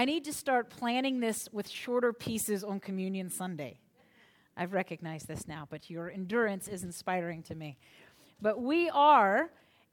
[0.00, 3.80] I need to start planning this with shorter pieces on Communion Sunday.
[4.56, 7.76] I've recognized this now, but your endurance is inspiring to me.
[8.40, 9.50] But we are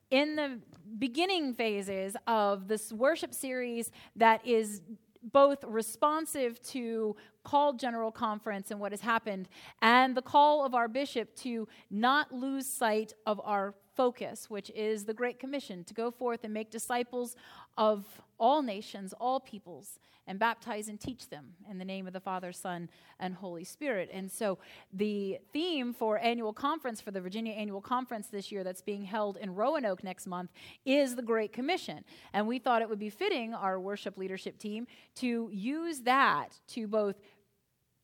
[0.10, 0.62] in the
[0.98, 4.82] beginning phases of this worship series that is
[5.22, 9.48] both responsive to called general conference and what has happened
[9.82, 15.06] and the call of our bishop to not lose sight of our focus which is
[15.06, 17.38] the great commission to go forth and make disciples
[17.78, 18.06] of
[18.40, 22.52] all nations, all peoples, and baptize and teach them in the name of the Father,
[22.52, 24.09] Son, and Holy Spirit.
[24.12, 24.58] And so,
[24.92, 29.38] the theme for annual conference for the Virginia Annual Conference this year, that's being held
[29.38, 30.52] in Roanoke next month,
[30.86, 32.03] is the Great Commission.
[32.34, 36.88] And we thought it would be fitting, our worship leadership team, to use that to
[36.88, 37.16] both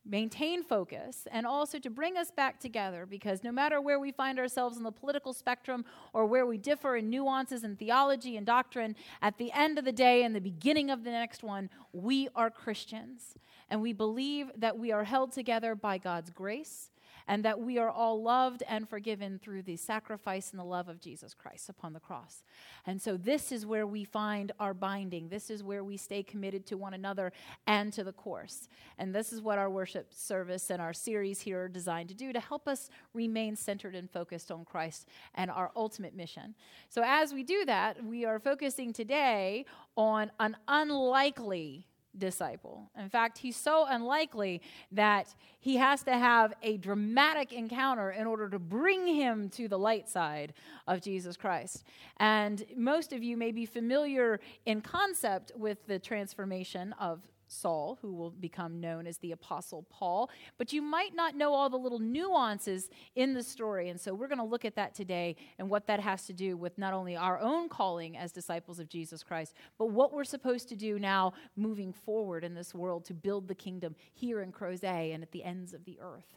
[0.06, 4.38] maintain focus and also to bring us back together because no matter where we find
[4.38, 8.94] ourselves in the political spectrum or where we differ in nuances in theology and doctrine,
[9.22, 12.50] at the end of the day and the beginning of the next one, we are
[12.50, 13.34] Christians.
[13.70, 16.90] And we believe that we are held together by God's grace
[17.26, 21.00] and that we are all loved and forgiven through the sacrifice and the love of
[21.00, 22.42] Jesus Christ upon the cross.
[22.86, 25.28] And so, this is where we find our binding.
[25.28, 27.32] This is where we stay committed to one another
[27.66, 28.68] and to the course.
[28.98, 32.32] And this is what our worship service and our series here are designed to do
[32.32, 36.54] to help us remain centered and focused on Christ and our ultimate mission.
[36.88, 39.64] So, as we do that, we are focusing today
[39.96, 41.86] on an unlikely
[42.18, 42.90] disciple.
[42.98, 44.60] In fact, he's so unlikely
[44.92, 49.78] that he has to have a dramatic encounter in order to bring him to the
[49.78, 50.54] light side
[50.86, 51.84] of Jesus Christ.
[52.18, 57.20] And most of you may be familiar in concept with the transformation of
[57.54, 61.70] Saul, who will become known as the Apostle Paul, but you might not know all
[61.70, 63.88] the little nuances in the story.
[63.88, 66.56] And so we're going to look at that today and what that has to do
[66.56, 70.68] with not only our own calling as disciples of Jesus Christ, but what we're supposed
[70.68, 75.14] to do now moving forward in this world to build the kingdom here in Crozet
[75.14, 76.36] and at the ends of the earth.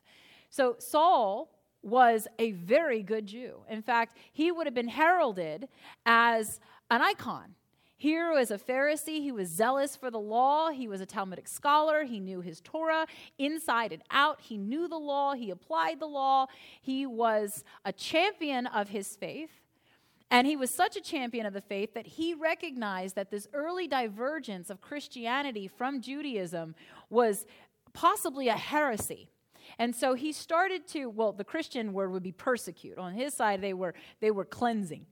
[0.50, 1.52] So Saul
[1.82, 3.64] was a very good Jew.
[3.70, 5.68] In fact, he would have been heralded
[6.06, 7.56] as an icon
[8.00, 9.22] here was a Pharisee.
[9.22, 10.70] He was zealous for the law.
[10.70, 12.04] He was a Talmudic scholar.
[12.04, 13.08] He knew his Torah
[13.40, 14.40] inside and out.
[14.40, 15.34] He knew the law.
[15.34, 16.46] He applied the law.
[16.80, 19.50] He was a champion of his faith.
[20.30, 23.88] And he was such a champion of the faith that he recognized that this early
[23.88, 26.76] divergence of Christianity from Judaism
[27.10, 27.48] was
[27.94, 29.32] possibly a heresy.
[29.80, 33.00] And so he started to, well, the Christian word would be persecute.
[33.00, 35.08] On his side, they were, they were cleansing.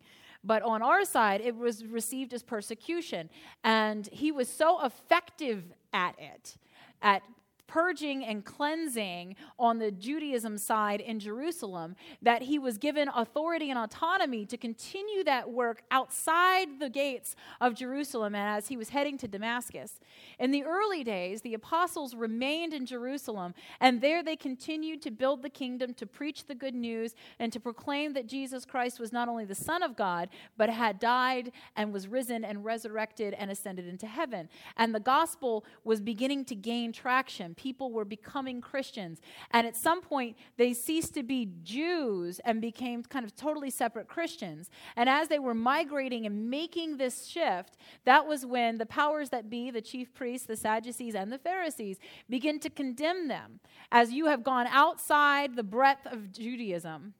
[0.45, 3.29] But on our side, it was received as persecution.
[3.63, 6.55] And he was so effective at it,
[7.01, 7.23] at
[7.67, 13.79] purging and cleansing on the Judaism side in Jerusalem, that he was given authority and
[13.79, 19.17] autonomy to continue that work outside the gates of Jerusalem and as he was heading
[19.19, 19.99] to Damascus.
[20.39, 25.41] In the early days, the apostles remained in Jerusalem, and there they continued to build
[25.41, 29.27] the kingdom, to preach the good news, and to proclaim that Jesus Christ was not
[29.27, 33.87] only the Son of God, but had died and was risen and resurrected and ascended
[33.87, 34.49] into heaven.
[34.77, 39.21] And the gospel was beginning to gain traction people were becoming Christians.
[39.51, 44.07] And at some point, they ceased to be Jews and became kind of totally separate
[44.07, 44.69] Christians.
[44.95, 49.49] And as they were migrating and making this shift, that was when the powers that
[49.49, 51.97] be, the chief priests, the Sadducees, and the Pharisees,
[52.29, 53.59] begin to condemn them
[53.91, 57.13] as you have gone outside the breadth of Judaism.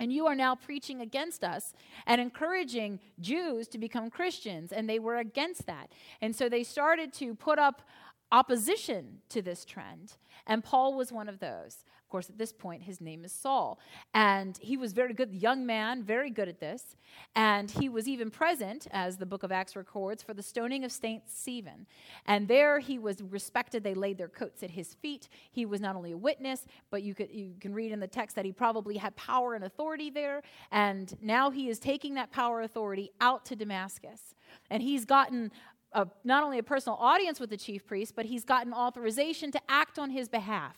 [0.00, 1.74] And you are now preaching against us
[2.06, 5.92] and encouraging Jews to become Christians, and they were against that.
[6.22, 7.82] And so they started to put up
[8.32, 10.14] opposition to this trend.
[10.46, 11.84] And Paul was one of those.
[12.10, 13.78] Of course, at this point, his name is Saul.
[14.14, 16.96] And he was very good, young man, very good at this.
[17.36, 20.90] And he was even present, as the book of Acts records, for the stoning of
[20.90, 21.22] St.
[21.28, 21.86] Stephen.
[22.26, 23.84] And there he was respected.
[23.84, 25.28] They laid their coats at his feet.
[25.52, 28.34] He was not only a witness, but you, could, you can read in the text
[28.34, 30.42] that he probably had power and authority there.
[30.72, 34.34] And now he is taking that power authority out to Damascus.
[34.68, 35.52] And he's gotten
[35.92, 39.60] a, not only a personal audience with the chief priest, but he's gotten authorization to
[39.68, 40.76] act on his behalf.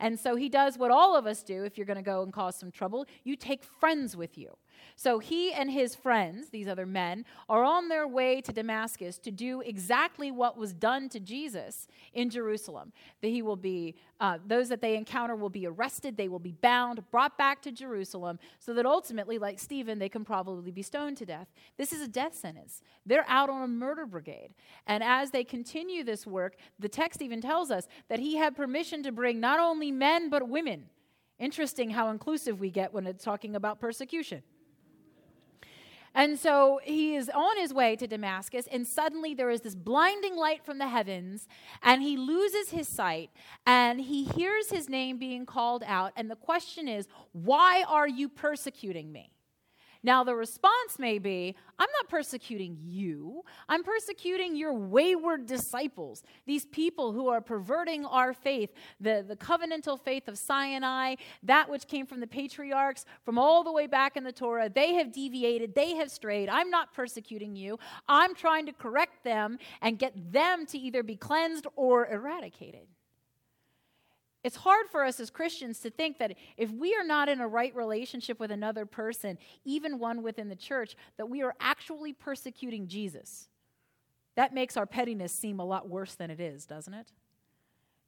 [0.00, 2.32] And so he does what all of us do if you're going to go and
[2.32, 4.56] cause some trouble you take friends with you.
[4.96, 9.30] So he and his friends, these other men, are on their way to Damascus to
[9.30, 12.92] do exactly what was done to Jesus in Jerusalem.
[13.20, 16.52] That he will be, uh, those that they encounter will be arrested, they will be
[16.52, 21.16] bound, brought back to Jerusalem, so that ultimately, like Stephen, they can probably be stoned
[21.18, 21.48] to death.
[21.76, 22.82] This is a death sentence.
[23.06, 24.50] They're out on a murder brigade.
[24.86, 29.02] And as they continue this work, the text even tells us that he had permission
[29.02, 30.84] to bring not only men, but women.
[31.38, 34.42] Interesting how inclusive we get when it's talking about persecution.
[36.14, 40.36] And so he is on his way to Damascus, and suddenly there is this blinding
[40.36, 41.48] light from the heavens,
[41.82, 43.30] and he loses his sight,
[43.66, 46.12] and he hears his name being called out.
[46.16, 49.33] And the question is, Why are you persecuting me?
[50.04, 56.66] Now, the response may be I'm not persecuting you, I'm persecuting your wayward disciples, these
[56.66, 58.70] people who are perverting our faith,
[59.00, 63.72] the, the covenantal faith of Sinai, that which came from the patriarchs, from all the
[63.72, 64.68] way back in the Torah.
[64.68, 66.50] They have deviated, they have strayed.
[66.50, 67.78] I'm not persecuting you.
[68.06, 72.86] I'm trying to correct them and get them to either be cleansed or eradicated.
[74.44, 77.48] It's hard for us as Christians to think that if we are not in a
[77.48, 82.86] right relationship with another person, even one within the church, that we are actually persecuting
[82.86, 83.48] Jesus.
[84.36, 87.10] That makes our pettiness seem a lot worse than it is, doesn't it?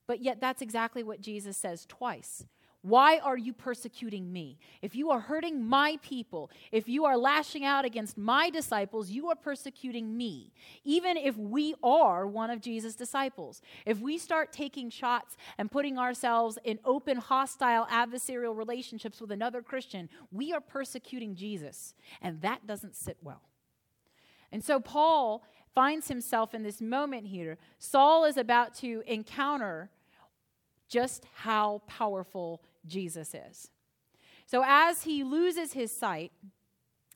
[0.07, 2.45] But yet, that's exactly what Jesus says twice.
[2.87, 4.61] Why are you persecuting me?
[4.81, 9.29] If you are hurting my people, if you are lashing out against my disciples, you
[9.29, 10.53] are persecuting me.
[10.85, 13.61] Even if we are one of Jesus' disciples.
[13.85, 19.63] If we start taking shots and putting ourselves in open, hostile, adversarial relationships with another
[19.63, 21.93] Christian, we are persecuting Jesus.
[22.23, 23.43] And that doesn't sit well.
[24.53, 25.43] And so Paul
[25.75, 27.59] finds himself in this moment here.
[27.81, 29.91] Saul is about to encounter
[30.89, 33.71] just how powerful Jesus is.
[34.47, 36.33] So as he loses his sight,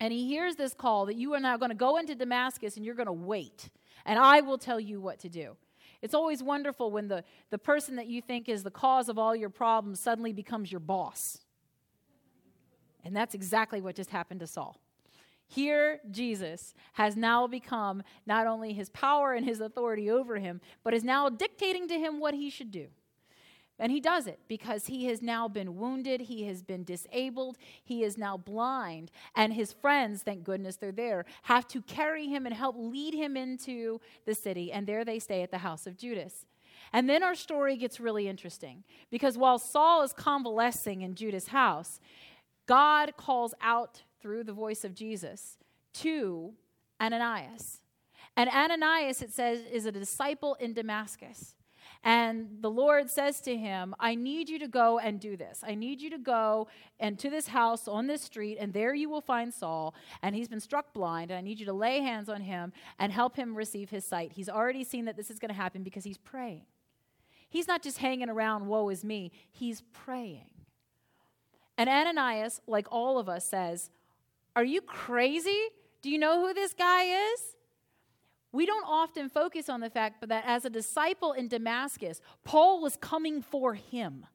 [0.01, 2.85] and he hears this call that you are now going to go into Damascus and
[2.85, 3.69] you're going to wait,
[4.07, 5.57] and I will tell you what to do.
[6.03, 9.37] It's always wonderful when the, the person that you think is the cause of all
[9.37, 11.39] your problems suddenly becomes your boss.
[13.05, 14.81] And that's exactly what just happened to Saul.
[15.47, 20.95] Here, Jesus has now become not only his power and his authority over him, but
[20.95, 22.87] is now dictating to him what he should do.
[23.81, 28.05] And he does it because he has now been wounded, he has been disabled, he
[28.05, 32.55] is now blind, and his friends, thank goodness they're there, have to carry him and
[32.55, 36.45] help lead him into the city, and there they stay at the house of Judas.
[36.93, 42.01] And then our story gets really interesting because while Saul is convalescing in Judas' house,
[42.67, 45.57] God calls out through the voice of Jesus
[45.95, 46.53] to
[47.01, 47.79] Ananias.
[48.37, 51.55] And Ananias, it says, is a disciple in Damascus.
[52.03, 55.63] And the Lord says to him, I need you to go and do this.
[55.67, 56.69] I need you to go
[56.99, 59.95] and to this house on this street, and there you will find Saul.
[60.23, 61.31] And he's been struck blind.
[61.31, 64.33] And I need you to lay hands on him and help him receive his sight.
[64.33, 66.63] He's already seen that this is going to happen because he's praying.
[67.51, 70.51] He's not just hanging around, woe is me, he's praying.
[71.77, 73.91] And Ananias, like all of us, says,
[74.55, 75.59] Are you crazy?
[76.01, 77.57] Do you know who this guy is?
[78.53, 82.97] We don't often focus on the fact that as a disciple in Damascus, Paul was
[82.97, 84.27] coming for him.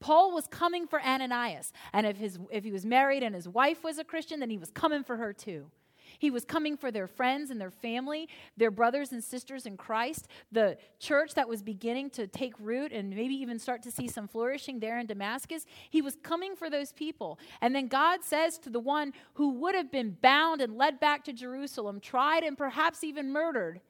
[0.00, 1.72] Paul was coming for Ananias.
[1.92, 4.56] And if, his, if he was married and his wife was a Christian, then he
[4.56, 5.70] was coming for her too.
[6.20, 10.28] He was coming for their friends and their family, their brothers and sisters in Christ,
[10.52, 14.28] the church that was beginning to take root and maybe even start to see some
[14.28, 15.64] flourishing there in Damascus.
[15.88, 17.38] He was coming for those people.
[17.62, 21.24] And then God says to the one who would have been bound and led back
[21.24, 23.80] to Jerusalem, tried and perhaps even murdered,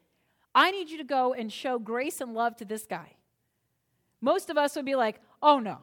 [0.55, 3.17] I need you to go and show grace and love to this guy.
[4.21, 5.79] Most of us would be like, oh no,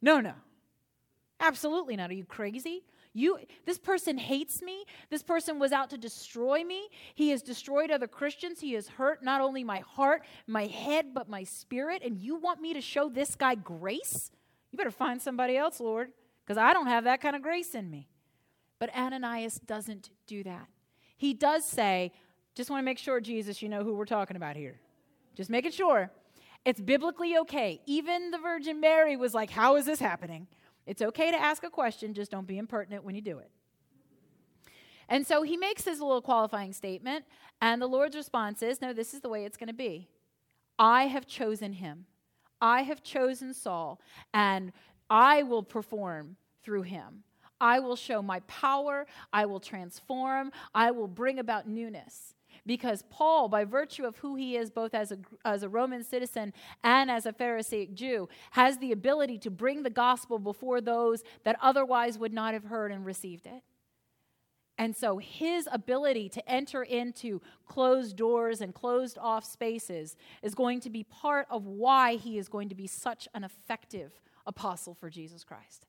[0.00, 0.34] no, no.
[1.40, 2.10] Absolutely not.
[2.10, 2.84] Are you crazy?
[3.12, 4.84] You, this person hates me.
[5.10, 6.88] This person was out to destroy me.
[7.14, 8.60] He has destroyed other Christians.
[8.60, 12.02] He has hurt not only my heart, my head, but my spirit.
[12.04, 14.30] And you want me to show this guy grace?
[14.70, 16.12] You better find somebody else, Lord,
[16.44, 18.08] because I don't have that kind of grace in me.
[18.78, 20.68] But Ananias doesn't do that.
[21.16, 22.12] He does say,
[22.54, 24.80] just want to make sure, Jesus, you know who we're talking about here.
[25.34, 26.10] Just making sure.
[26.64, 27.80] It's biblically okay.
[27.86, 30.46] Even the Virgin Mary was like, How is this happening?
[30.86, 33.50] It's okay to ask a question, just don't be impertinent when you do it.
[35.08, 37.24] And so he makes his little qualifying statement,
[37.60, 40.08] and the Lord's response is No, this is the way it's going to be.
[40.78, 42.06] I have chosen him.
[42.60, 44.00] I have chosen Saul,
[44.32, 44.72] and
[45.08, 47.24] I will perform through him.
[47.60, 49.06] I will show my power.
[49.32, 50.52] I will transform.
[50.74, 52.34] I will bring about newness
[52.66, 56.52] because Paul, by virtue of who he is, both as a, as a Roman citizen
[56.82, 61.56] and as a Pharisaic Jew, has the ability to bring the gospel before those that
[61.60, 63.62] otherwise would not have heard and received it.
[64.80, 70.80] And so his ability to enter into closed doors and closed off spaces is going
[70.80, 75.10] to be part of why he is going to be such an effective apostle for
[75.10, 75.84] Jesus Christ.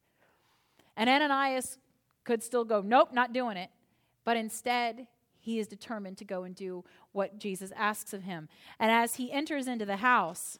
[0.98, 1.78] And Ananias
[2.26, 3.70] could still go, Nope, not doing it.
[4.26, 5.08] But instead,
[5.42, 8.48] he is determined to go and do what Jesus asks of him.
[8.80, 10.60] And as he enters into the house,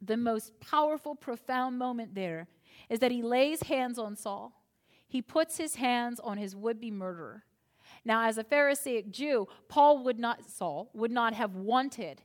[0.00, 2.48] the most powerful, profound moment there
[2.88, 4.60] is that he lays hands on Saul.
[5.06, 7.44] He puts his hands on his would be murderer.
[8.04, 12.22] Now, as a Pharisaic Jew, Paul would not, Saul, would not have wanted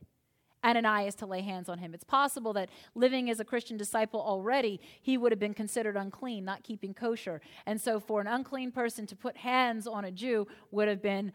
[0.62, 1.94] Ananias to lay hands on him.
[1.94, 6.44] It's possible that living as a Christian disciple already, he would have been considered unclean,
[6.44, 7.40] not keeping kosher.
[7.66, 11.32] And so, for an unclean person to put hands on a Jew would have been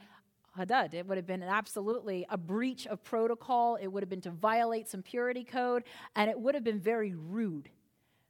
[0.56, 0.94] hadad.
[0.94, 3.76] It would have been absolutely a breach of protocol.
[3.76, 5.84] It would have been to violate some purity code,
[6.16, 7.70] and it would have been very rude.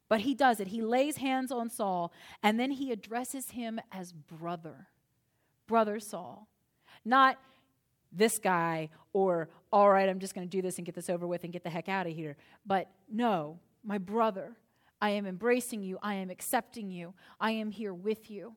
[0.08, 0.68] But he does it.
[0.68, 2.12] He lays hands on Saul,
[2.44, 4.88] and then he addresses him as brother.
[5.68, 6.48] Brother Saul.
[7.04, 7.38] Not
[8.12, 11.28] this guy, or all right, I'm just going to do this and get this over
[11.28, 12.38] with and get the heck out of here.
[12.66, 14.56] But no, my brother.
[15.02, 16.00] I am embracing you.
[16.02, 17.14] I am accepting you.
[17.40, 18.56] I am here with you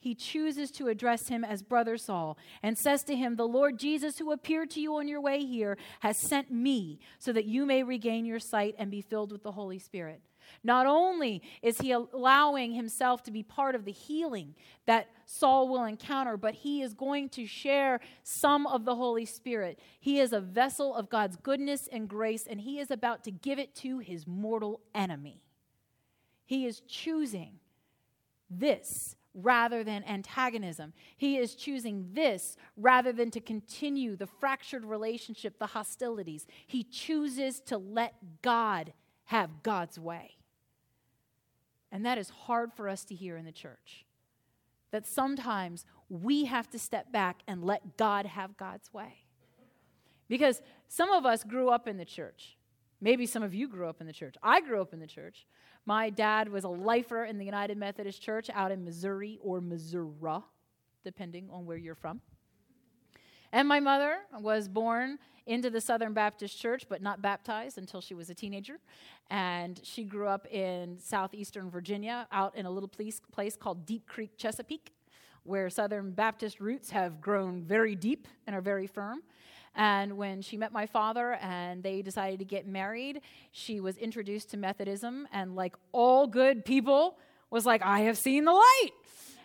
[0.00, 4.18] he chooses to address him as Brother Saul and says to him, The Lord Jesus,
[4.18, 7.82] who appeared to you on your way here, has sent me so that you may
[7.82, 10.22] regain your sight and be filled with the Holy Spirit.
[10.64, 14.54] Not only is he allowing himself to be part of the healing
[14.86, 19.78] that Saul will encounter, but he is going to share some of the Holy Spirit.
[20.00, 23.58] He is a vessel of God's goodness and grace, and he is about to give
[23.58, 25.42] it to his mortal enemy.
[26.46, 27.60] He is choosing
[28.48, 30.92] this rather than antagonism.
[31.16, 36.46] He is choosing this rather than to continue the fractured relationship, the hostilities.
[36.66, 38.92] He chooses to let God
[39.24, 40.36] have God's way.
[41.92, 44.04] And that is hard for us to hear in the church.
[44.90, 49.24] That sometimes we have to step back and let God have God's way.
[50.28, 52.56] Because some of us grew up in the church.
[53.00, 54.34] Maybe some of you grew up in the church.
[54.42, 55.46] I grew up in the church.
[55.86, 60.40] My dad was a lifer in the United Methodist Church out in Missouri or Missouri,
[61.04, 62.20] depending on where you're from.
[63.52, 68.14] And my mother was born into the Southern Baptist Church, but not baptized until she
[68.14, 68.78] was a teenager.
[69.30, 74.06] And she grew up in southeastern Virginia, out in a little place, place called Deep
[74.06, 74.92] Creek, Chesapeake,
[75.42, 79.22] where Southern Baptist roots have grown very deep and are very firm.
[79.74, 83.20] And when she met my father and they decided to get married,
[83.52, 87.18] she was introduced to Methodism and, like all good people,
[87.50, 88.90] was like, I have seen the light.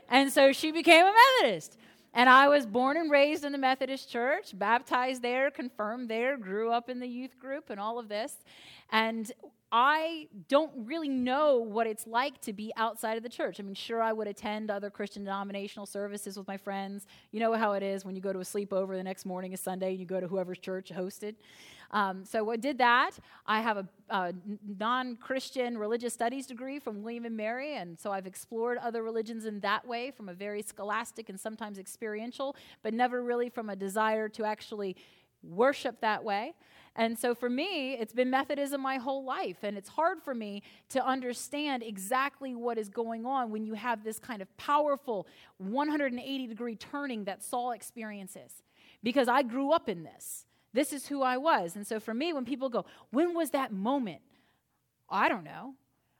[0.09, 1.77] And so she became a Methodist.
[2.13, 6.71] And I was born and raised in the Methodist church, baptized there, confirmed there, grew
[6.71, 8.37] up in the youth group, and all of this.
[8.91, 9.31] And
[9.71, 13.59] I don't really know what it's like to be outside of the church.
[13.59, 17.07] I mean, sure, I would attend other Christian denominational services with my friends.
[17.31, 19.59] You know how it is when you go to a sleepover the next morning is
[19.59, 21.35] Sunday and you go to whoever's church hosted.
[21.91, 23.11] Um, so I did that.
[23.45, 24.33] I have a, a
[24.77, 29.59] non-Christian religious studies degree from William and Mary, and so I've explored other religions in
[29.61, 34.29] that way from a very scholastic and sometimes experiential, but never really from a desire
[34.29, 34.95] to actually
[35.43, 36.53] worship that way.
[36.95, 39.57] And so for me, it's been Methodism my whole life.
[39.63, 44.03] And it's hard for me to understand exactly what is going on when you have
[44.03, 48.63] this kind of powerful 180 degree turning that Saul experiences.
[49.03, 50.45] Because I grew up in this.
[50.73, 51.75] This is who I was.
[51.75, 54.21] And so for me, when people go, when was that moment?
[55.09, 55.75] I don't know.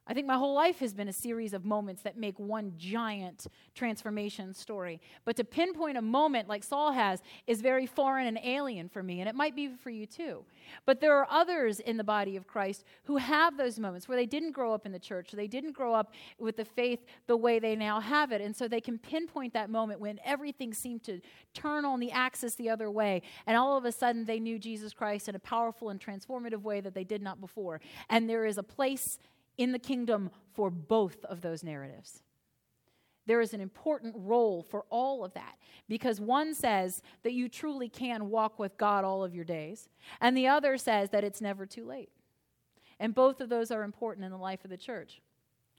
[0.08, 3.48] I think my whole life has been a series of moments that make one giant
[3.74, 5.02] transformation story.
[5.24, 9.20] But to pinpoint a moment like Saul has is very foreign and alien for me,
[9.20, 10.46] and it might be for you too.
[10.86, 14.28] But there are others in the body of Christ who have those moments where they
[14.28, 17.58] didn't grow up in the church, they didn't grow up with the faith the way
[17.58, 18.42] they now have it.
[18.42, 21.20] And so they can pinpoint that moment when everything seemed to
[21.56, 24.94] turn on the axis the other way, and all of a sudden they knew Jesus
[24.94, 27.82] Christ in a powerful and transformative way that they did not before.
[28.08, 29.18] And there is a place
[29.58, 32.22] in the kingdom for both of those narratives.
[33.28, 35.56] There is an important role for all of that
[35.90, 39.90] because one says that you truly can walk with God all of your days,
[40.22, 42.10] and the other says that it's never too late.
[43.00, 45.22] And both of those are important in the life of the church.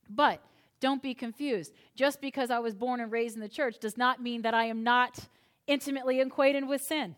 [0.08, 0.42] But
[0.80, 1.72] don't be confused.
[1.94, 4.64] Just because I was born and raised in the church does not mean that I
[4.64, 5.28] am not
[5.66, 7.16] intimately acquainted with sin.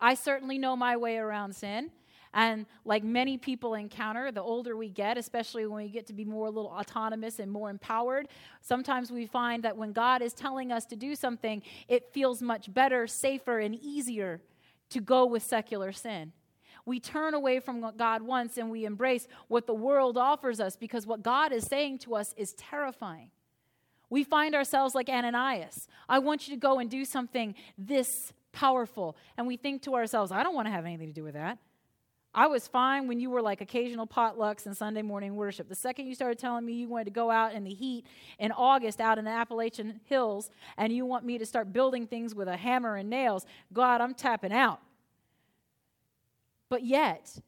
[0.00, 1.90] I certainly know my way around sin.
[2.36, 6.26] And like many people encounter, the older we get, especially when we get to be
[6.26, 8.28] more a little autonomous and more empowered,
[8.60, 12.72] sometimes we find that when God is telling us to do something, it feels much
[12.72, 14.42] better, safer, and easier
[14.90, 16.32] to go with secular sin.
[16.84, 20.76] We turn away from what God wants and we embrace what the world offers us
[20.76, 23.30] because what God is saying to us is terrifying.
[24.10, 25.88] We find ourselves like Ananias.
[26.06, 29.16] I want you to go and do something this powerful.
[29.38, 31.58] And we think to ourselves, I don't want to have anything to do with that.
[32.36, 35.70] I was fine when you were like occasional potlucks and Sunday morning worship.
[35.70, 38.04] The second you started telling me you wanted to go out in the heat
[38.38, 42.34] in August out in the Appalachian Hills and you want me to start building things
[42.34, 44.80] with a hammer and nails, God, I'm tapping out.
[46.68, 47.38] But yet,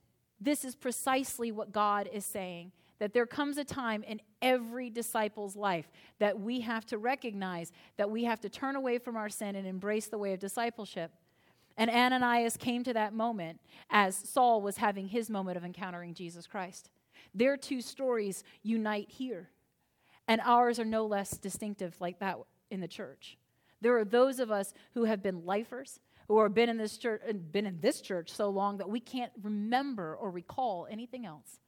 [0.41, 5.55] this is precisely what God is saying that there comes a time in every disciple's
[5.55, 9.55] life that we have to recognize that we have to turn away from our sin
[9.55, 11.13] and embrace the way of discipleship.
[11.79, 16.47] And Ananias came to that moment as Saul was having his moment of encountering Jesus
[16.47, 16.91] Christ.
[17.35, 19.51] Their two stories unite here,
[20.27, 22.37] and ours are no less distinctive like that
[22.71, 23.39] in the church.
[23.81, 27.23] There are those of us who have been lifers, who have been in this church,
[27.53, 31.61] been in this church so long that we can't remember or recall anything else.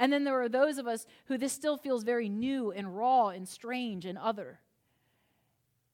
[0.00, 3.28] And then there are those of us who this still feels very new and raw
[3.28, 4.58] and strange and other.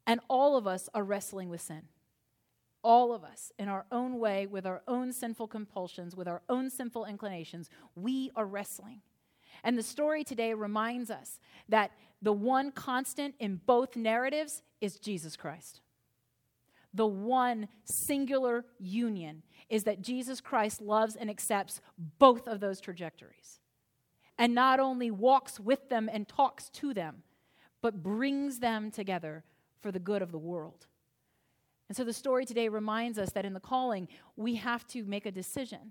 [0.07, 1.83] And all of us are wrestling with sin.
[2.83, 6.71] All of us, in our own way, with our own sinful compulsions, with our own
[6.71, 9.03] sinful inclinations, we are wrestling.
[9.63, 11.91] And the story today reminds us that
[12.23, 15.81] the one constant in both narratives is Jesus Christ.
[16.95, 21.81] The one singular union is that Jesus Christ loves and accepts
[22.19, 23.61] both of those trajectories
[24.41, 27.23] and not only walks with them and talks to them,
[27.83, 29.45] but brings them together
[29.83, 30.87] for the good of the world.
[31.91, 34.07] And so the story today reminds us that in the calling,
[34.37, 35.91] we have to make a decision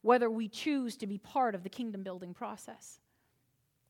[0.00, 3.00] whether we choose to be part of the kingdom building process.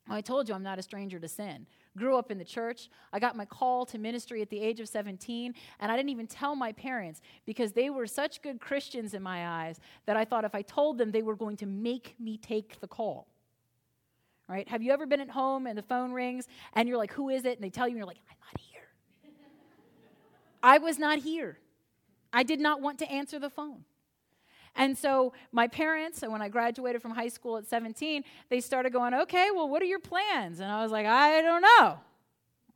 [0.08, 1.66] I told you I'm not a stranger to sin.
[1.98, 2.88] Grew up in the church.
[3.12, 6.26] I got my call to ministry at the age of 17, and I didn't even
[6.26, 10.46] tell my parents because they were such good Christians in my eyes that I thought
[10.46, 13.28] if I told them, they were going to make me take the call
[14.48, 14.68] right?
[14.68, 17.44] Have you ever been at home and the phone rings and you're like, who is
[17.44, 17.56] it?
[17.56, 18.69] And they tell you, and you're like, I'm not.
[20.62, 21.58] I was not here.
[22.32, 23.84] I did not want to answer the phone.
[24.76, 28.92] And so my parents, and when I graduated from high school at 17, they started
[28.92, 30.60] going, okay, well, what are your plans?
[30.60, 31.98] And I was like, I don't know.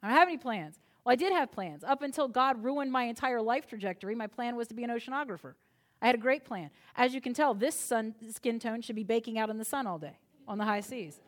[0.02, 0.78] I don't have any plans.
[1.04, 1.84] Well, I did have plans.
[1.84, 5.54] Up until God ruined my entire life trajectory, my plan was to be an oceanographer.
[6.02, 6.70] I had a great plan.
[6.96, 9.86] As you can tell, this sun, skin tone should be baking out in the sun
[9.86, 10.18] all day
[10.48, 11.20] on the high seas.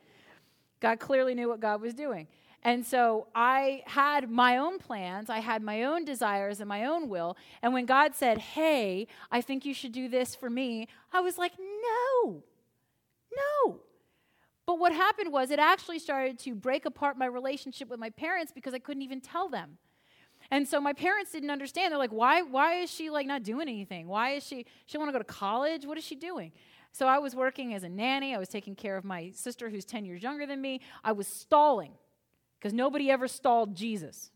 [0.80, 2.26] God clearly knew what God was doing.
[2.66, 7.08] And so I had my own plans, I had my own desires and my own
[7.08, 7.36] will.
[7.62, 11.38] And when God said, Hey, I think you should do this for me, I was
[11.38, 12.42] like, No,
[13.36, 13.80] no.
[14.66, 18.50] But what happened was it actually started to break apart my relationship with my parents
[18.50, 19.78] because I couldn't even tell them.
[20.50, 21.92] And so my parents didn't understand.
[21.92, 24.08] They're like, why, why is she like not doing anything?
[24.08, 25.86] Why is she, she want to go to college?
[25.86, 26.50] What is she doing?
[26.90, 28.34] So I was working as a nanny.
[28.34, 30.80] I was taking care of my sister who's 10 years younger than me.
[31.04, 31.92] I was stalling
[32.58, 34.30] because nobody ever stalled Jesus.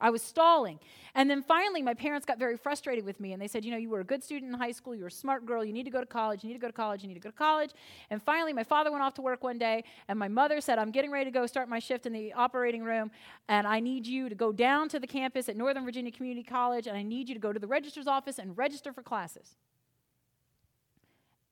[0.00, 0.78] I was stalling.
[1.14, 3.76] And then finally, my parents got very frustrated with me and they said, You know,
[3.76, 4.94] you were a good student in high school.
[4.94, 5.64] You were a smart girl.
[5.64, 6.42] You need to go to college.
[6.42, 7.02] You need to go to college.
[7.02, 7.72] You need to go to college.
[8.08, 10.90] And finally, my father went off to work one day and my mother said, I'm
[10.90, 13.10] getting ready to go start my shift in the operating room
[13.48, 16.86] and I need you to go down to the campus at Northern Virginia Community College
[16.86, 19.56] and I need you to go to the registrar's office and register for classes.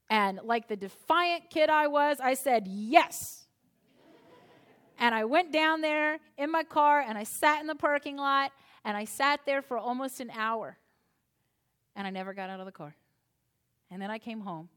[0.09, 3.48] And like the defiant kid I was, I said, yes.
[4.99, 8.53] And I went down there in my car and I sat in the parking lot
[8.85, 10.77] and I sat there for almost an hour.
[11.95, 12.95] And I never got out of the car.
[13.91, 14.69] And then I came home.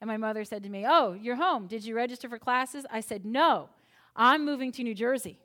[0.00, 1.66] And my mother said to me, Oh, you're home.
[1.66, 2.86] Did you register for classes?
[2.90, 3.68] I said, No,
[4.16, 5.38] I'm moving to New Jersey.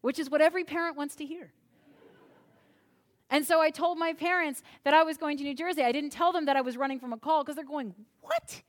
[0.00, 1.52] Which is what every parent wants to hear.
[3.32, 5.82] And so I told my parents that I was going to New Jersey.
[5.82, 8.62] I didn't tell them that I was running from a call because they're going, What?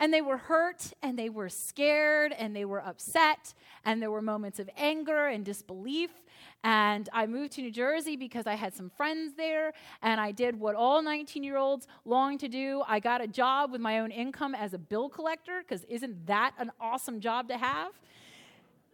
[0.00, 4.22] And they were hurt and they were scared and they were upset and there were
[4.22, 6.10] moments of anger and disbelief.
[6.62, 10.58] And I moved to New Jersey because I had some friends there and I did
[10.58, 12.82] what all 19 year olds long to do.
[12.86, 16.54] I got a job with my own income as a bill collector because isn't that
[16.58, 17.92] an awesome job to have?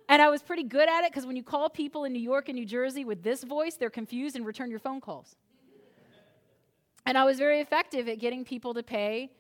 [0.09, 2.49] And I was pretty good at it because when you call people in New York
[2.49, 5.37] and New Jersey with this voice, they're confused and return your phone calls.
[7.07, 9.31] And I was very effective at getting people to pay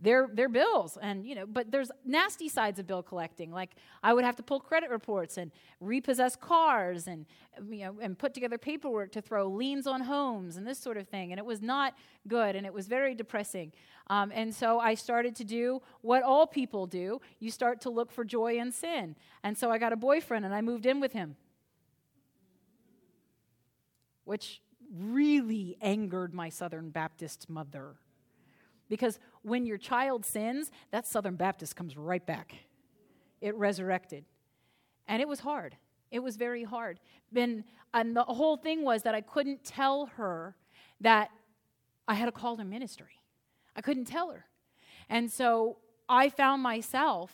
[0.00, 3.50] their their bills and you know but there's nasty sides of bill collecting.
[3.50, 3.70] Like
[4.02, 7.26] i would have to pull credit reports and repossess cars and
[7.68, 11.08] you know and put together paperwork to throw liens on homes and this sort of
[11.08, 11.32] thing.
[11.32, 11.94] And it was not
[12.26, 13.72] good and it was very depressing.
[14.08, 17.20] Um, and so i started to do what all people do.
[17.40, 19.16] You start to look for joy in sin.
[19.42, 21.36] And so i got a boyfriend and i moved in with him.
[24.24, 24.60] Which
[24.94, 27.96] really angered my southern baptist mother
[28.88, 32.54] because when your child sins, that Southern Baptist comes right back.
[33.40, 34.24] it resurrected.
[35.06, 35.76] And it was hard.
[36.10, 37.00] It was very hard.
[37.34, 40.56] And, and the whole thing was that I couldn't tell her
[41.00, 41.30] that
[42.06, 43.20] I had a call to ministry.
[43.76, 44.46] I couldn't tell her.
[45.08, 47.32] And so I found myself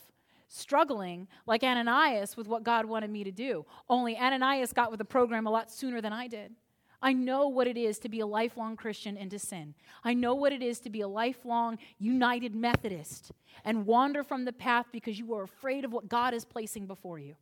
[0.48, 3.64] struggling like Ananias with what God wanted me to do.
[3.88, 6.52] Only Ananias got with the program a lot sooner than I did.
[7.04, 9.74] I know what it is to be a lifelong Christian and to sin.
[10.02, 13.30] I know what it is to be a lifelong United Methodist
[13.62, 17.18] and wander from the path because you are afraid of what God is placing before
[17.18, 17.36] you.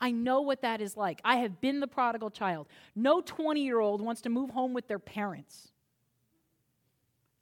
[0.00, 1.20] I know what that is like.
[1.24, 2.68] I have been the prodigal child.
[2.94, 5.68] No 20 year old wants to move home with their parents.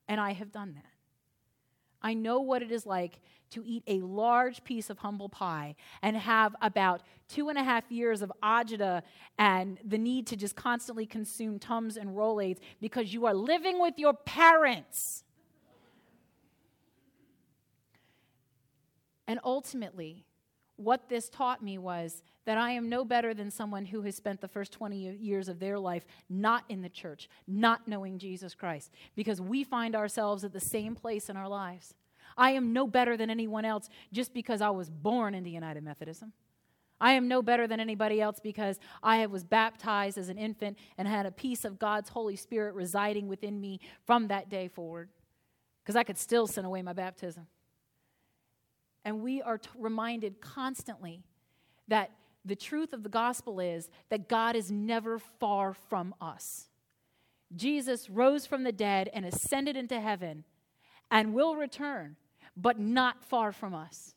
[0.09, 0.93] And I have done that.
[2.05, 3.19] I know what it is like
[3.53, 7.90] to eat a large piece of humble pie and have about two and a half
[7.90, 9.03] years of agita
[9.38, 13.95] and the need to just constantly consume Tums and Rolaids because you are living with
[13.97, 15.25] your parents.
[19.27, 20.27] And ultimately,
[20.77, 24.41] what this taught me was that I am no better than someone who has spent
[24.41, 28.91] the first 20 years of their life not in the church, not knowing Jesus Christ,
[29.15, 31.95] because we find ourselves at the same place in our lives.
[32.37, 36.33] I am no better than anyone else just because I was born into United Methodism.
[37.01, 41.07] I am no better than anybody else because I was baptized as an infant and
[41.07, 45.11] had a piece of God's Holy Spirit residing within me from that day forward.
[45.83, 47.47] Because I could still send away my baptism.
[49.05, 51.25] And we are t- reminded constantly
[51.88, 52.11] that
[52.45, 56.69] the truth of the gospel is that God is never far from us.
[57.55, 60.45] Jesus rose from the dead and ascended into heaven
[61.11, 62.17] and will return,
[62.57, 64.14] but not far from us.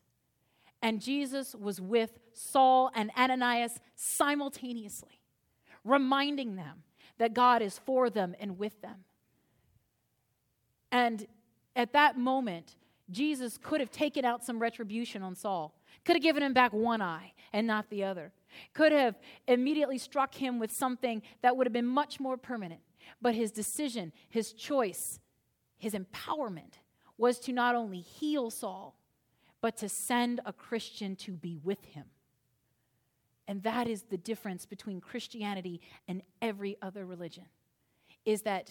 [0.81, 5.21] And Jesus was with Saul and Ananias simultaneously,
[5.83, 6.83] reminding them
[7.17, 9.03] that God is for them and with them.
[10.91, 11.25] And
[11.75, 12.75] at that moment,
[13.09, 15.73] Jesus could have taken out some retribution on Saul,
[16.05, 18.31] could have given him back one eye and not the other,
[18.73, 19.15] could have
[19.47, 22.81] immediately struck him with something that would have been much more permanent.
[23.21, 25.19] But his decision, his choice,
[25.77, 26.79] his empowerment
[27.17, 28.95] was to not only heal Saul,
[29.61, 32.05] but to send a Christian to be with him.
[33.47, 37.45] And that is the difference between Christianity and every other religion
[38.25, 38.69] is that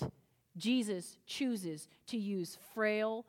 [0.57, 3.25] Jesus chooses to use frail,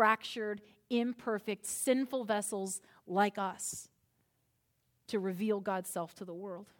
[0.00, 3.90] fractured, imperfect, sinful vessels like us
[5.06, 6.70] to reveal God's self to the world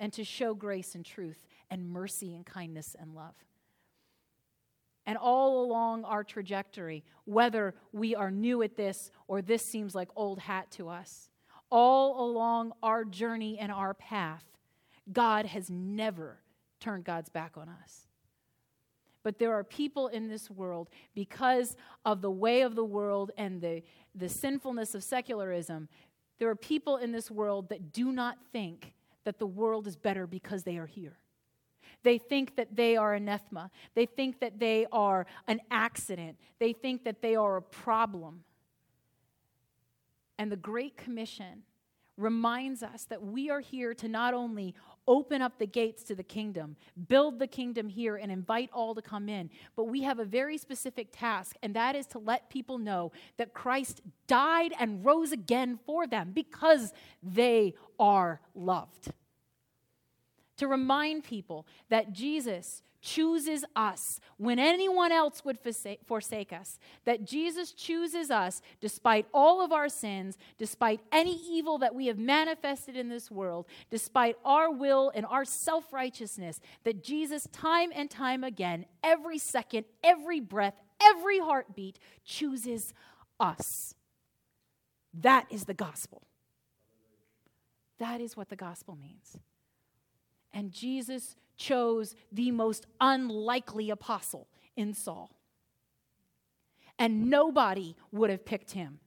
[0.00, 3.36] and to show grace and truth and mercy and kindness and love.
[5.06, 10.08] And all along our trajectory, whether we are new at this or this seems like
[10.16, 11.30] old hat to us,
[11.70, 14.42] all along our journey and our path,
[15.12, 16.40] God has never
[16.80, 18.05] turned God's back on us.
[19.26, 23.60] But there are people in this world, because of the way of the world and
[23.60, 23.82] the,
[24.14, 25.88] the sinfulness of secularism,
[26.38, 30.28] there are people in this world that do not think that the world is better
[30.28, 31.18] because they are here.
[32.04, 33.72] They think that they are anathema.
[33.96, 36.38] They think that they are an accident.
[36.60, 38.44] They think that they are a problem.
[40.38, 41.64] And the Great Commission
[42.16, 44.76] reminds us that we are here to not only
[45.08, 46.76] open up the gates to the kingdom,
[47.08, 49.50] build the kingdom here, and invite all to come in.
[49.76, 53.54] But we have a very specific task, and that is to let people know that
[53.54, 56.92] Christ died and rose again for them because
[57.22, 59.12] they are loved.
[60.58, 66.78] To remind people that Jesus chooses us when anyone else would forsake us.
[67.04, 72.18] That Jesus chooses us despite all of our sins, despite any evil that we have
[72.18, 76.60] manifested in this world, despite our will and our self righteousness.
[76.82, 82.92] That Jesus, time and time again, every second, every breath, every heartbeat, chooses
[83.38, 83.94] us.
[85.14, 86.22] That is the gospel.
[87.98, 89.38] That is what the gospel means.
[90.52, 95.30] And Jesus chose the most unlikely apostle in Saul.
[96.98, 99.00] And nobody would have picked him.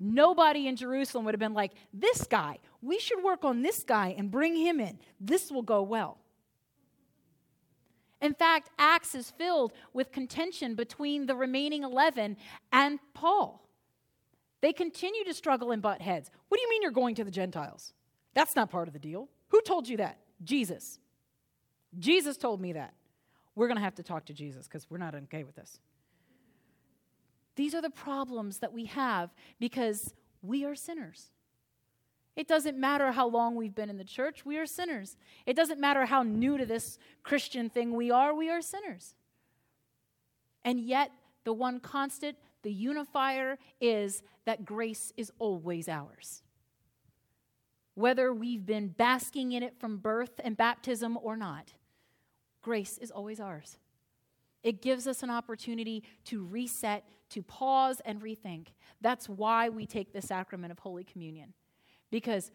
[0.00, 4.14] Nobody in Jerusalem would have been like, This guy, we should work on this guy
[4.16, 4.98] and bring him in.
[5.20, 6.18] This will go well.
[8.20, 12.36] In fact, Acts is filled with contention between the remaining 11
[12.72, 13.68] and Paul.
[14.60, 16.30] They continue to struggle and butt heads.
[16.48, 17.92] What do you mean you're going to the Gentiles?
[18.34, 19.28] That's not part of the deal.
[19.48, 20.18] Who told you that?
[20.42, 20.98] Jesus.
[21.98, 22.94] Jesus told me that.
[23.54, 25.80] We're going to have to talk to Jesus because we're not okay with this.
[27.56, 31.32] These are the problems that we have because we are sinners.
[32.36, 35.16] It doesn't matter how long we've been in the church, we are sinners.
[35.44, 39.16] It doesn't matter how new to this Christian thing we are, we are sinners.
[40.64, 41.10] And yet,
[41.42, 46.44] the one constant, the unifier is that grace is always ours.
[47.94, 51.72] Whether we've been basking in it from birth and baptism or not,
[52.62, 53.78] grace is always ours.
[54.62, 58.68] It gives us an opportunity to reset, to pause and rethink.
[59.00, 61.54] That's why we take the sacrament of Holy Communion.
[62.10, 62.50] Because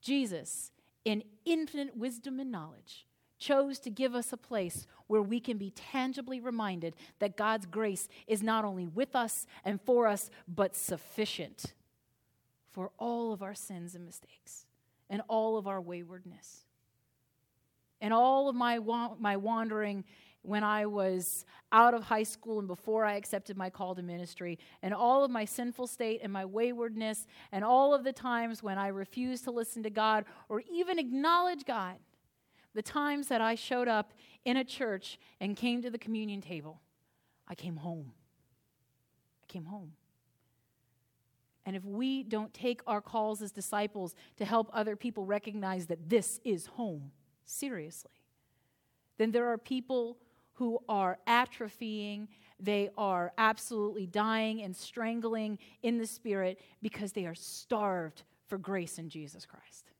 [0.00, 0.72] Jesus,
[1.04, 3.06] in infinite wisdom and knowledge,
[3.38, 8.08] chose to give us a place where we can be tangibly reminded that God's grace
[8.26, 11.72] is not only with us and for us, but sufficient
[12.72, 14.66] for all of our sins and mistakes
[15.08, 16.64] and all of our waywardness.
[18.00, 20.04] And all of my, wa- my wandering
[20.42, 24.58] when I was out of high school and before I accepted my call to ministry,
[24.82, 28.78] and all of my sinful state and my waywardness, and all of the times when
[28.78, 31.96] I refused to listen to God or even acknowledge God,
[32.74, 34.12] the times that I showed up
[34.44, 36.80] in a church and came to the communion table,
[37.46, 38.12] I came home.
[39.42, 39.92] I came home.
[41.66, 46.08] And if we don't take our calls as disciples to help other people recognize that
[46.08, 47.10] this is home
[47.48, 48.10] seriously,
[49.16, 50.18] then there are people
[50.54, 57.34] who are atrophying, they are absolutely dying and strangling in the spirit because they are
[57.34, 59.92] starved for grace in Jesus Christ.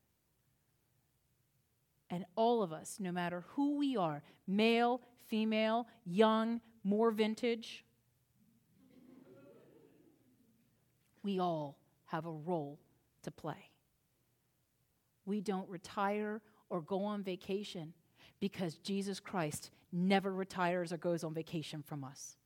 [2.09, 7.85] And all of us, no matter who we are male, female, young, more vintage
[11.23, 12.79] we all have a role
[13.23, 13.69] to play.
[15.25, 17.93] We don't retire or go on vacation
[18.39, 22.37] because Jesus Christ never retires or goes on vacation from us.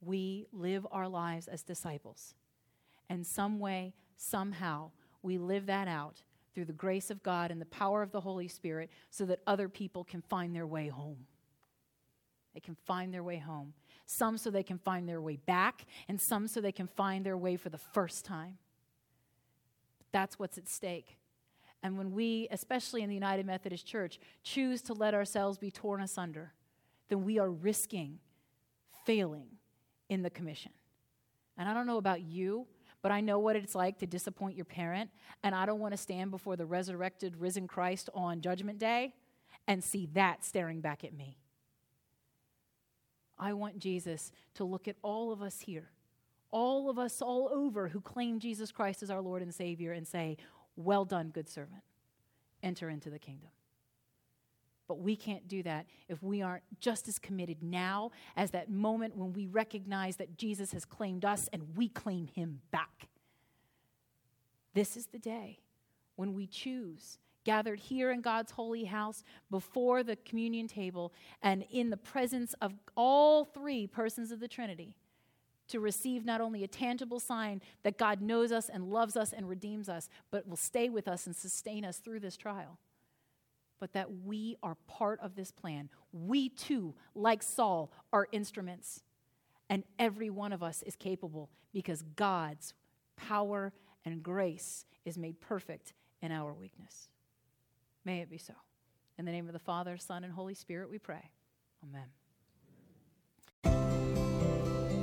[0.00, 2.34] We live our lives as disciples.
[3.08, 4.90] And some way, somehow,
[5.22, 6.22] we live that out
[6.54, 9.68] through the grace of God and the power of the Holy Spirit so that other
[9.68, 11.26] people can find their way home.
[12.54, 13.74] They can find their way home.
[14.06, 17.36] Some so they can find their way back, and some so they can find their
[17.36, 18.58] way for the first time.
[20.12, 21.16] That's what's at stake.
[21.84, 26.00] And when we, especially in the United Methodist Church, choose to let ourselves be torn
[26.00, 26.54] asunder,
[27.08, 28.18] then we are risking
[29.04, 29.46] failing
[30.08, 30.72] in the commission.
[31.58, 32.66] And I don't know about you,
[33.02, 35.10] but I know what it's like to disappoint your parent,
[35.42, 39.12] and I don't want to stand before the resurrected, risen Christ on Judgment Day
[39.68, 41.36] and see that staring back at me.
[43.38, 45.90] I want Jesus to look at all of us here,
[46.50, 50.08] all of us all over who claim Jesus Christ as our Lord and Savior, and
[50.08, 50.38] say,
[50.76, 51.82] well done, good servant.
[52.62, 53.50] Enter into the kingdom.
[54.86, 59.16] But we can't do that if we aren't just as committed now as that moment
[59.16, 63.08] when we recognize that Jesus has claimed us and we claim him back.
[64.74, 65.60] This is the day
[66.16, 71.90] when we choose, gathered here in God's holy house before the communion table and in
[71.90, 74.96] the presence of all three persons of the Trinity
[75.68, 79.48] to receive not only a tangible sign that God knows us and loves us and
[79.48, 82.78] redeems us, but will stay with us and sustain us through this trial.
[83.80, 85.88] But that we are part of this plan.
[86.12, 89.02] We too, like Saul, are instruments.
[89.68, 92.74] And every one of us is capable because God's
[93.16, 93.72] power
[94.04, 97.08] and grace is made perfect in our weakness.
[98.04, 98.54] May it be so.
[99.18, 101.30] In the name of the Father, Son, and Holy Spirit, we pray.
[101.82, 102.08] Amen.